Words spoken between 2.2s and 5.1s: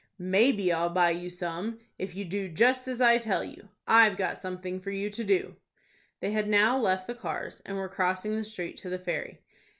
do just as I tell you. I've got something for